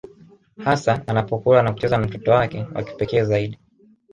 [0.57, 3.59] Hasa anapokula na kucheza na mtoto wake wa kipekee zaidi